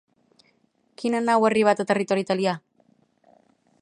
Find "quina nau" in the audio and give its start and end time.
1.01-1.45